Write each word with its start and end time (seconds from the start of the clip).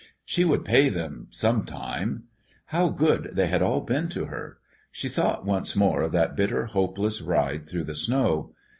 She 0.25 0.43
would 0.43 0.65
pay 0.65 0.89
them 0.89 1.27
sometime. 1.29 2.23
How 2.65 2.89
good 2.89 3.29
they 3.33 3.45
had 3.45 3.61
all 3.61 3.81
been 3.81 4.09
to 4.09 4.25
her! 4.25 4.57
She 4.91 5.07
thought 5.07 5.45
once 5.45 5.75
more 5.75 6.01
of 6.01 6.11
that 6.13 6.35
bitter, 6.35 6.65
hopeless 6.65 7.21
ride 7.21 7.67
through 7.67 7.83
the 7.83 7.93
snow. 7.93 8.55